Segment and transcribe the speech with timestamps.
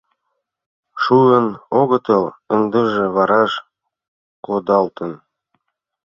[1.01, 1.47] —Шуын
[1.79, 2.23] огытыл,
[2.55, 3.51] ындыже вараш
[4.45, 5.11] кодалтын».